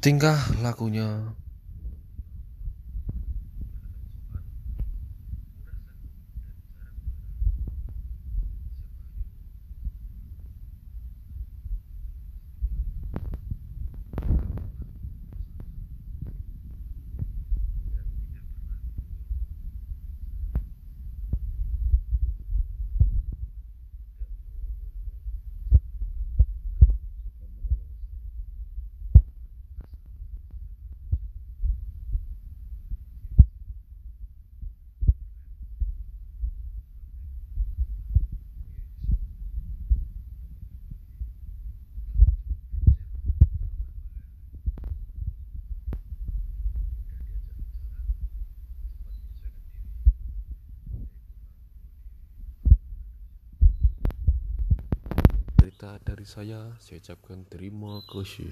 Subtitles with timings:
[0.00, 1.32] tingkah lakunya
[55.76, 58.48] cerita dari saya saya ucapkan terima kasih